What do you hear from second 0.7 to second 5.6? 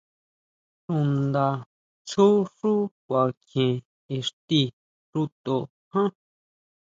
Xúʼndatsú xú kuakjien ixti xúto